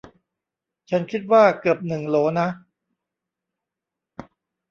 [0.89, 2.49] ฉันคิดว่าเกือบหนึ่งโหลนะ